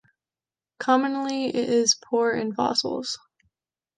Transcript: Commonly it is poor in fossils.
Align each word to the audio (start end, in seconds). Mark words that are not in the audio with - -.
Commonly 0.79 1.49
it 1.49 1.69
is 1.69 1.93
poor 2.09 2.31
in 2.31 2.55
fossils. 2.55 3.19